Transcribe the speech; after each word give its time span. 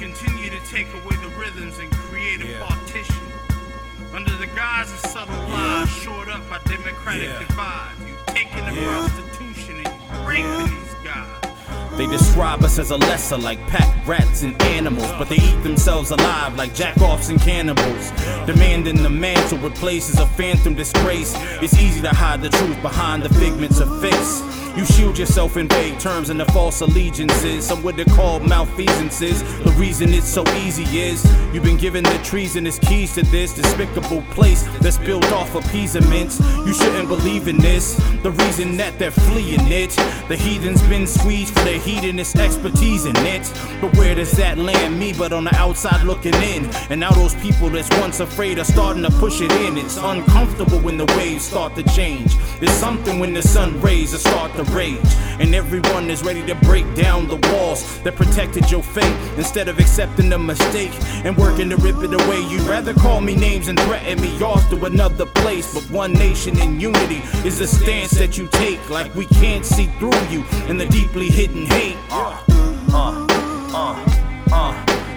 continue 0.00 0.48
to 0.48 0.58
take 0.66 0.86
away 0.94 1.14
the 1.20 1.28
rhythms 1.38 1.78
and 1.78 1.90
create 1.92 2.40
a 2.40 2.46
Yeah. 2.46 2.66
partition. 2.66 3.14
Under 4.14 4.34
the 4.36 4.46
guise 4.46 4.90
of 4.90 4.98
subtle 5.10 5.36
lies, 5.50 5.90
shored 5.90 6.30
up 6.30 6.48
by 6.48 6.58
democratic 6.64 7.28
Yeah. 7.28 7.38
divide. 7.40 7.92
You 8.08 8.16
taking 8.28 8.64
the 8.64 8.72
Yeah. 8.80 8.88
prostitution 9.08 9.84
and 9.84 10.00
you 10.00 10.26
raping. 10.26 10.69
They 12.00 12.06
describe 12.06 12.64
us 12.64 12.78
as 12.78 12.92
a 12.92 12.96
lesser, 12.96 13.36
like 13.36 13.60
pack 13.66 14.06
rats 14.06 14.42
and 14.42 14.60
animals, 14.62 15.12
but 15.18 15.28
they 15.28 15.36
eat 15.36 15.62
themselves 15.62 16.10
alive 16.10 16.56
like 16.56 16.70
jackoffs 16.70 17.28
and 17.28 17.38
cannibals. 17.38 18.10
Demanding 18.46 19.02
the 19.02 19.10
mantle 19.10 19.58
replaces 19.58 20.18
a 20.18 20.24
phantom 20.24 20.72
disgrace. 20.72 21.34
It's 21.60 21.76
easy 21.76 22.00
to 22.00 22.08
hide 22.08 22.40
the 22.40 22.48
truth 22.48 22.80
behind 22.80 23.22
the 23.22 23.28
figments 23.34 23.80
of 23.80 24.00
face. 24.00 24.40
You 24.76 24.84
shield 24.86 25.18
yourself 25.18 25.56
in 25.56 25.68
vague 25.68 25.98
terms 25.98 26.30
and 26.30 26.38
the 26.38 26.44
false 26.46 26.80
allegiances. 26.80 27.66
Some 27.66 27.82
would 27.82 27.98
have 27.98 28.08
called 28.16 28.42
malfeasances. 28.42 29.42
The 29.64 29.72
reason 29.72 30.14
it's 30.14 30.28
so 30.28 30.46
easy 30.54 30.84
is 31.00 31.24
you've 31.52 31.64
been 31.64 31.76
given 31.76 32.04
the 32.04 32.18
treasonous 32.22 32.78
keys 32.78 33.14
to 33.16 33.22
this 33.24 33.52
despicable 33.52 34.22
place 34.30 34.62
that's 34.78 34.96
built 34.96 35.30
off 35.32 35.54
appeasements. 35.54 36.38
You 36.64 36.72
shouldn't 36.72 37.08
believe 37.08 37.48
in 37.48 37.58
this. 37.58 37.96
The 38.22 38.30
reason 38.30 38.76
that 38.76 38.98
they're 38.98 39.10
fleeing 39.10 39.66
it. 39.66 39.90
The 40.28 40.36
heathens 40.36 40.82
been 40.82 41.06
squeezed 41.06 41.52
for 41.52 41.64
their 41.64 41.80
hedonist 41.90 42.36
expertise 42.36 43.04
in 43.04 43.16
it. 43.16 43.52
But 43.80 43.96
where 43.96 44.14
does 44.14 44.32
that 44.32 44.58
land 44.58 44.98
me 44.98 45.12
but 45.12 45.32
on 45.32 45.44
the 45.44 45.54
outside 45.56 46.04
looking 46.04 46.34
in? 46.34 46.66
And 46.88 47.00
now 47.00 47.10
those 47.10 47.34
people 47.36 47.68
that's 47.68 47.90
once 47.98 48.20
afraid 48.20 48.58
are 48.58 48.64
starting 48.64 49.02
to 49.02 49.10
push 49.10 49.40
it 49.40 49.52
in. 49.52 49.76
It's 49.76 49.96
uncomfortable 49.96 50.78
when 50.78 50.96
the 50.96 51.06
waves 51.18 51.44
start 51.44 51.74
to 51.76 51.82
change. 51.82 52.36
There's 52.60 52.72
something 52.72 53.18
when 53.18 53.32
the 53.34 53.42
sun 53.42 53.80
rays 53.80 54.12
that 54.12 54.20
start 54.20 54.54
to 54.56 54.64
rage. 54.74 54.98
And 55.40 55.54
everyone 55.54 56.10
is 56.10 56.22
ready 56.22 56.44
to 56.46 56.54
break 56.66 56.86
down 56.94 57.26
the 57.26 57.36
walls 57.52 58.00
that 58.02 58.14
protected 58.14 58.70
your 58.70 58.82
fate. 58.82 59.16
Instead 59.36 59.68
of 59.68 59.78
accepting 59.78 60.28
the 60.28 60.38
mistake 60.38 60.92
and 61.24 61.36
working 61.36 61.70
to 61.70 61.76
rip 61.76 61.96
it 62.02 62.12
away, 62.12 62.40
you'd 62.48 62.62
rather 62.62 62.94
call 62.94 63.20
me 63.20 63.34
names 63.34 63.68
and 63.68 63.80
threaten 63.80 64.20
me 64.20 64.40
off 64.42 64.68
to 64.70 64.84
another 64.84 65.26
place. 65.26 65.74
But 65.74 65.90
one 65.90 66.12
nation 66.12 66.58
in 66.58 66.78
unity 66.78 67.22
is 67.46 67.58
the 67.58 67.66
stance 67.66 68.12
that 68.12 68.38
you 68.38 68.46
take. 68.48 68.80
Like 68.90 69.14
we 69.14 69.26
can't 69.26 69.64
see 69.64 69.86
through 69.98 70.20
you 70.28 70.44
and 70.68 70.80
the 70.80 70.86
deeply 70.86 71.28
hidden 71.30 71.66
hate. 71.66 71.79
Uh, 71.80 71.96
uh. 72.10 72.59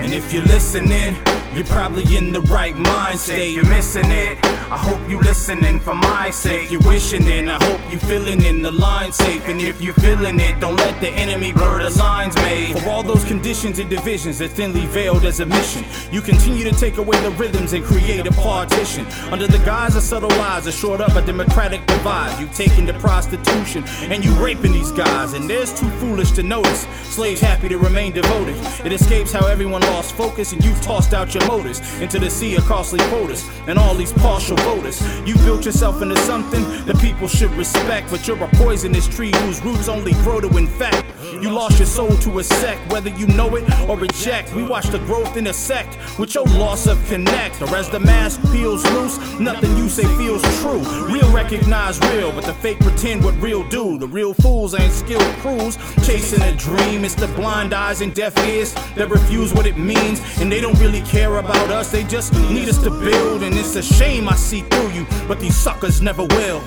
And 0.00 0.14
if 0.14 0.32
you're 0.32 0.44
listening, 0.44 1.14
you're 1.54 1.64
probably 1.64 2.16
in 2.16 2.32
the 2.32 2.40
right 2.42 2.76
mind 2.76 3.18
state. 3.18 3.54
You're 3.54 3.68
missing 3.68 4.10
it. 4.10 4.38
I 4.44 4.78
hope 4.78 5.00
you're 5.10 5.20
listening 5.20 5.80
for 5.80 5.94
my 5.94 6.30
sake. 6.30 6.70
You're 6.70 6.80
wishing 6.82 7.26
it. 7.26 7.48
I 7.48 7.62
hope 7.64 7.80
you're 7.90 8.00
feeling 8.00 8.44
in 8.44 8.62
the 8.62 8.70
line 8.70 9.12
safe. 9.12 9.46
And 9.48 9.60
if 9.60 9.82
you're 9.82 9.94
feeling 9.94 10.38
it, 10.38 10.60
don't 10.60 10.76
let 10.76 11.00
the 11.00 11.08
enemy 11.08 11.52
blur 11.52 11.82
the 11.82 11.98
lines 11.98 12.36
made. 12.36 12.78
For 12.78 12.88
all 12.88 13.02
those 13.02 13.24
conditions 13.24 13.80
and 13.80 13.90
divisions 13.90 14.38
that 14.38 14.50
thinly 14.50 14.86
veiled 14.86 15.24
as 15.24 15.40
a 15.40 15.46
mission, 15.46 15.84
you 16.12 16.20
continue 16.20 16.62
to 16.64 16.72
take 16.72 16.98
away 16.98 17.20
the 17.20 17.32
rhythms 17.32 17.72
and 17.72 17.84
create 17.84 18.26
a 18.26 18.32
partition. 18.32 19.04
Under 19.32 19.48
the 19.48 19.58
guise 19.58 19.96
of 19.96 20.02
subtle 20.02 20.30
lies, 20.30 20.66
a 20.66 20.72
short 20.72 21.00
up 21.00 21.16
a 21.16 21.22
democratic 21.22 21.84
divide. 21.86 22.40
You 22.40 22.48
taking 22.54 22.86
the 22.86 22.94
prostitution 22.94 23.82
and 24.02 24.24
you 24.24 24.32
raping 24.34 24.72
these 24.72 24.92
guys. 24.92 25.32
And 25.32 25.50
there's 25.50 25.78
too 25.78 25.90
foolish 25.98 26.30
to 26.32 26.44
notice. 26.44 26.86
Slaves 27.02 27.40
happy 27.40 27.68
to 27.68 27.76
remain 27.76 28.12
devoted. 28.12 28.56
It 28.86 28.92
escapes 28.92 29.32
how 29.32 29.48
everyone 29.48 29.82
lost 29.90 30.14
focus 30.14 30.52
and 30.52 30.64
you've 30.64 30.80
tossed 30.80 31.12
out 31.12 31.34
your 31.34 31.46
motives 31.46 31.80
into 32.00 32.18
the 32.18 32.30
sea 32.30 32.54
of 32.56 32.64
costly 32.64 33.00
quotas 33.10 33.48
and 33.66 33.78
all 33.78 33.94
these 33.94 34.12
partial 34.12 34.56
voters. 34.58 35.00
You 35.26 35.34
built 35.46 35.64
yourself 35.64 36.00
into 36.00 36.16
something 36.18 36.62
that 36.86 36.98
people 37.00 37.28
should 37.28 37.50
respect, 37.52 38.10
but 38.10 38.26
you're 38.26 38.42
a 38.42 38.48
poisonous 38.54 39.08
tree 39.08 39.32
whose 39.42 39.60
roots 39.62 39.88
only 39.88 40.12
grow 40.24 40.40
to 40.40 40.48
infect. 40.56 41.06
You 41.40 41.50
lost 41.50 41.78
your 41.78 41.86
soul 41.86 42.10
to 42.18 42.38
a 42.38 42.44
sect, 42.44 42.92
whether 42.92 43.10
you 43.10 43.26
know 43.28 43.56
it 43.56 43.64
or 43.88 43.96
reject. 43.96 44.54
We 44.54 44.62
watch 44.62 44.86
the 44.88 44.98
growth 45.00 45.36
intersect 45.36 45.96
with 46.18 46.34
your 46.34 46.44
loss 46.44 46.86
of 46.86 47.02
connect. 47.06 47.62
Or 47.62 47.74
as 47.76 47.88
the 47.88 48.00
mask 48.00 48.42
peels 48.52 48.84
loose, 48.92 49.18
nothing 49.40 49.74
you 49.76 49.88
say 49.88 50.04
feels 50.18 50.42
true. 50.60 50.80
Real 51.06 51.30
recognize 51.32 51.98
real, 52.10 52.30
but 52.32 52.44
the 52.44 52.54
fake 52.54 52.78
pretend 52.80 53.24
what 53.24 53.34
real 53.40 53.66
do. 53.68 53.98
The 53.98 54.08
real 54.08 54.34
fools 54.34 54.78
ain't 54.78 54.92
skilled 54.92 55.34
crews 55.36 55.78
chasing 56.04 56.42
a 56.42 56.54
dream. 56.56 57.04
It's 57.04 57.14
the 57.14 57.28
blind 57.28 57.72
eyes 57.72 58.00
and 58.00 58.14
deaf 58.14 58.36
ears 58.46 58.74
that 58.96 59.08
refuse 59.08 59.54
what 59.54 59.66
it 59.66 59.76
means, 59.80 60.20
and 60.40 60.50
they 60.50 60.60
don't 60.60 60.78
really 60.78 61.02
care 61.02 61.38
about 61.38 61.70
us. 61.70 61.90
They 61.90 62.04
just 62.04 62.32
need 62.34 62.68
us 62.68 62.78
to 62.82 62.90
build, 62.90 63.42
and 63.42 63.54
it's 63.54 63.76
a 63.76 63.82
shame 63.82 64.28
I 64.28 64.36
see 64.36 64.62
through 64.62 64.90
you, 64.90 65.06
but 65.26 65.40
these 65.40 65.56
suckers 65.56 66.00
never 66.00 66.24
will. 66.24 66.62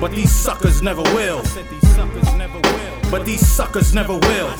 But 0.00 0.12
these 0.12 0.30
suckers 0.30 0.82
never 0.82 1.02
will. 1.02 1.42
But 3.10 3.24
these 3.24 3.46
suckers 3.46 3.94
never 3.94 4.12
will. 4.12 4.50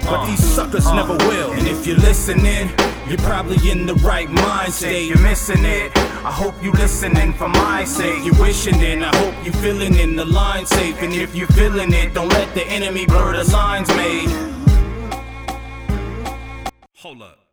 But 0.00 0.26
these 0.26 0.42
suckers 0.42 0.90
never 0.92 1.16
will. 1.18 1.52
And 1.52 1.68
if 1.68 1.86
you're 1.86 1.98
listening, 1.98 2.70
you're 3.08 3.18
probably 3.18 3.70
in 3.70 3.86
the 3.86 3.94
right 3.96 4.28
mind 4.28 4.72
state. 4.72 5.06
You're 5.06 5.20
missing 5.20 5.64
it. 5.64 5.96
I 6.24 6.32
hope 6.32 6.54
you 6.62 6.72
listening 6.72 7.34
for 7.34 7.48
my 7.48 7.84
sake. 7.84 8.24
You're 8.24 8.40
wishing 8.40 8.80
it. 8.80 9.02
I 9.02 9.14
hope 9.16 9.34
you 9.44 9.52
feeling 9.52 9.96
in 9.96 10.16
the 10.16 10.24
line 10.24 10.66
safe. 10.66 11.00
And 11.02 11.12
if 11.12 11.36
you're 11.36 11.46
feeling 11.48 11.92
it, 11.92 12.14
don't 12.14 12.30
let 12.30 12.52
the 12.54 12.66
enemy 12.66 13.06
blur 13.06 13.36
the 13.36 13.50
lines 13.52 13.88
made. 13.90 14.47
Hold 16.98 17.22
up. 17.22 17.47